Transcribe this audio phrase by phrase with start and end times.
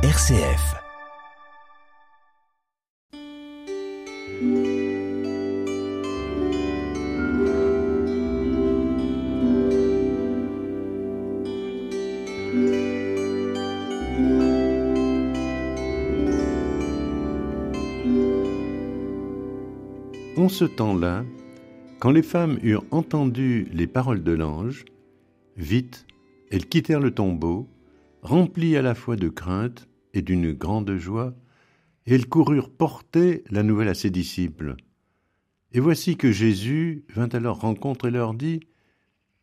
[0.00, 0.76] RCF.
[20.36, 21.24] En ce temps-là,
[21.98, 24.84] quand les femmes eurent entendu les paroles de l'ange,
[25.56, 26.06] vite,
[26.52, 27.66] elles quittèrent le tombeau,
[28.22, 31.34] remplies à la fois de crainte et d'une grande joie,
[32.06, 34.76] et elles coururent porter la nouvelle à ses disciples.
[35.72, 38.60] Et voici que Jésus vint à leur rencontre et leur dit,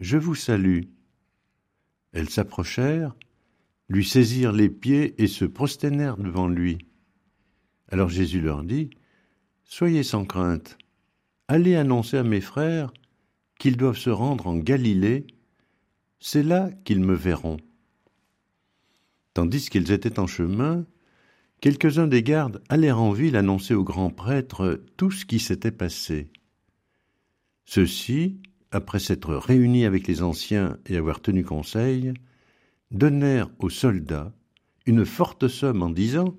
[0.00, 0.82] Je vous salue.
[2.12, 3.14] Elles s'approchèrent,
[3.88, 6.78] lui saisirent les pieds et se prosternèrent devant lui.
[7.88, 8.90] Alors Jésus leur dit,
[9.64, 10.76] Soyez sans crainte,
[11.48, 12.92] allez annoncer à mes frères
[13.58, 15.26] qu'ils doivent se rendre en Galilée,
[16.18, 17.58] c'est là qu'ils me verront.
[19.34, 20.84] Tandis qu'ils étaient en chemin,
[21.60, 26.30] quelques-uns des gardes allèrent en ville annoncer au grand prêtre tout ce qui s'était passé.
[27.64, 28.40] Ceux-ci,
[28.72, 32.12] après s'être réunis avec les anciens et avoir tenu conseil,
[32.90, 34.32] donnèrent aux soldats
[34.86, 36.36] une forte somme en disant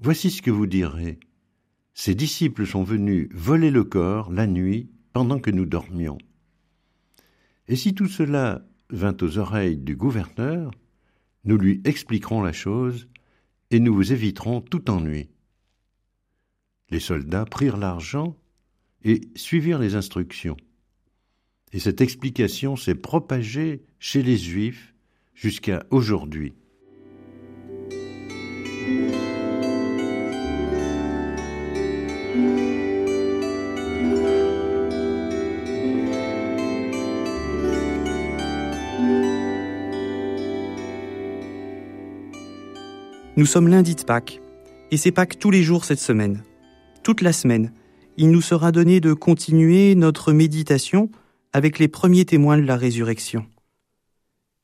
[0.00, 1.18] Voici ce que vous direz.
[1.92, 6.18] Ses disciples sont venus voler le corps la nuit pendant que nous dormions.
[7.66, 10.70] Et si tout cela vint aux oreilles du gouverneur,
[11.48, 13.08] nous lui expliquerons la chose
[13.70, 15.30] et nous vous éviterons tout ennui.
[16.90, 18.36] Les soldats prirent l'argent
[19.02, 20.58] et suivirent les instructions.
[21.72, 24.94] Et cette explication s'est propagée chez les Juifs
[25.32, 26.52] jusqu'à aujourd'hui.
[43.38, 44.40] Nous sommes lundi de Pâques,
[44.90, 46.42] et c'est Pâques tous les jours cette semaine.
[47.04, 47.72] Toute la semaine,
[48.16, 51.08] il nous sera donné de continuer notre méditation
[51.52, 53.46] avec les premiers témoins de la résurrection.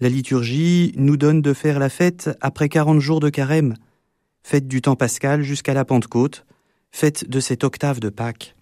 [0.00, 3.74] La liturgie nous donne de faire la fête après quarante jours de carême,
[4.42, 6.44] fête du temps pascal jusqu'à la Pentecôte,
[6.90, 8.56] fête de cette octave de Pâques.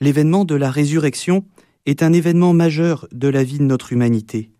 [0.00, 1.44] L'événement de la résurrection
[1.86, 4.52] est un événement majeur de la vie de notre humanité.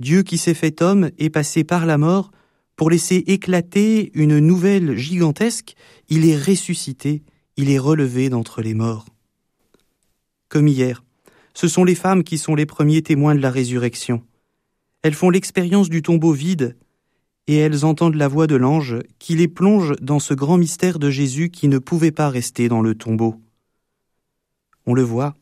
[0.00, 2.32] Dieu qui s'est fait homme est passé par la mort
[2.80, 5.74] pour laisser éclater une nouvelle gigantesque,
[6.08, 7.22] il est ressuscité,
[7.58, 9.04] il est relevé d'entre les morts.
[10.48, 11.04] Comme hier,
[11.52, 14.24] ce sont les femmes qui sont les premiers témoins de la résurrection.
[15.02, 16.78] Elles font l'expérience du tombeau vide,
[17.48, 21.10] et elles entendent la voix de l'ange qui les plonge dans ce grand mystère de
[21.10, 23.42] Jésus qui ne pouvait pas rester dans le tombeau.
[24.86, 25.34] On le voit,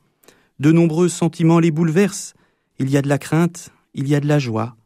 [0.59, 2.35] de nombreux sentiments les bouleversent,
[2.81, 4.77] il y a de la crainte, il y a de la joie,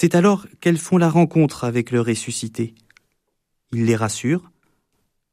[0.00, 2.72] c'est alors qu'elles font la rencontre avec le ressuscité.
[3.72, 4.52] Il les rassure.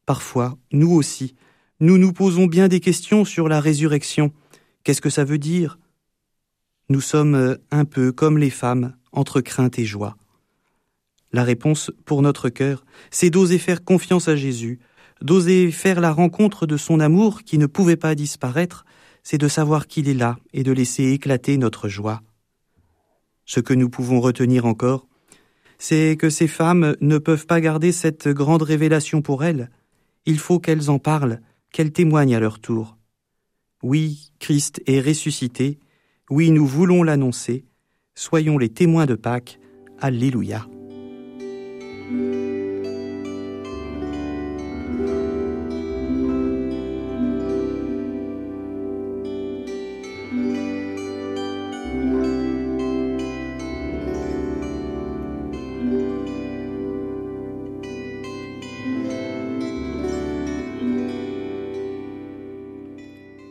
[0.07, 1.35] Parfois, nous aussi,
[1.79, 4.33] nous nous posons bien des questions sur la résurrection.
[4.83, 5.77] Qu'est-ce que ça veut dire?
[6.89, 10.17] Nous sommes euh, un peu comme les femmes, entre crainte et joie.
[11.31, 14.79] La réponse pour notre cœur, c'est d'oser faire confiance à Jésus,
[15.21, 18.83] d'oser faire la rencontre de son amour qui ne pouvait pas disparaître,
[19.21, 22.23] c'est de savoir qu'il est là et de laisser éclater notre joie.
[23.45, 25.07] Ce que nous pouvons retenir encore,
[25.77, 29.69] c'est que ces femmes ne peuvent pas garder cette grande révélation pour elles.
[30.25, 31.41] Il faut qu'elles en parlent,
[31.71, 32.97] qu'elles témoignent à leur tour.
[33.83, 35.79] Oui, Christ est ressuscité.
[36.29, 37.65] Oui, nous voulons l'annoncer.
[38.15, 39.59] Soyons les témoins de Pâques.
[39.99, 40.65] Alléluia.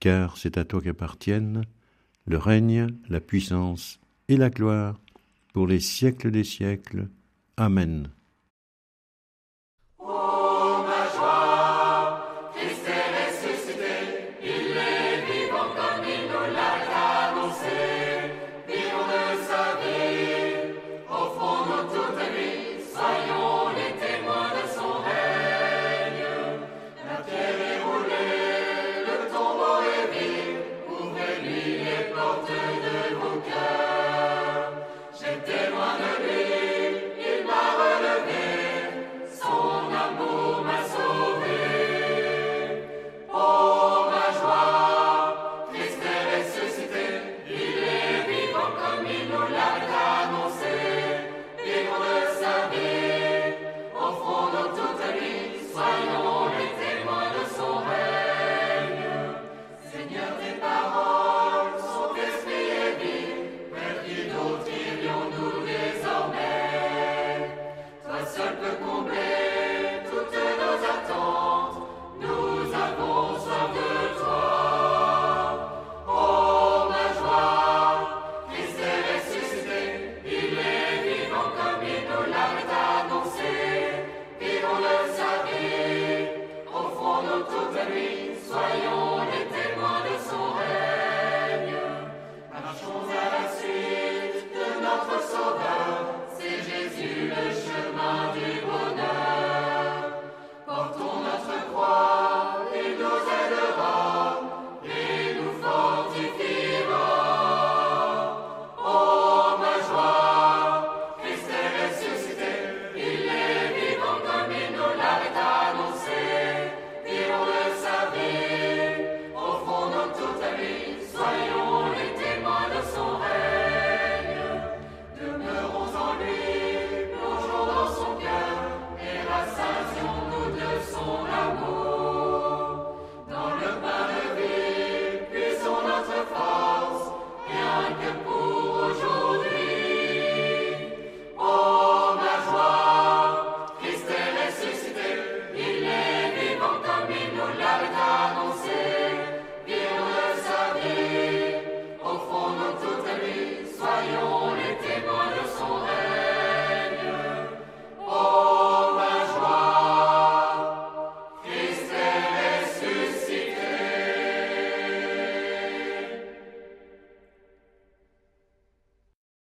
[0.00, 1.64] car c'est à toi qu'appartiennent
[2.26, 5.00] le règne, la puissance et la gloire
[5.52, 7.08] pour les siècles des siècles.
[7.56, 8.10] Amen.